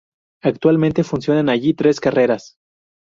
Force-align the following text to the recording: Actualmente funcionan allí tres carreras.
Actualmente 0.41 1.03
funcionan 1.03 1.47
allí 1.47 1.75
tres 1.75 1.99
carreras. 1.99 2.55